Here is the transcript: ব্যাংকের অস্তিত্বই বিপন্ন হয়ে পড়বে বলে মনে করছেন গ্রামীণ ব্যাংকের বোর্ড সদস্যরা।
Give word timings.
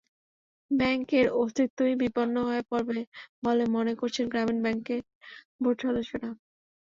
ব্যাংকের 0.71 1.25
অস্তিত্বই 1.39 1.93
বিপন্ন 2.01 2.35
হয়ে 2.47 2.63
পড়বে 2.69 2.99
বলে 3.45 3.63
মনে 3.75 3.93
করছেন 3.95 4.25
গ্রামীণ 4.31 4.57
ব্যাংকের 4.65 5.01
বোর্ড 5.61 5.77
সদস্যরা। 5.85 6.29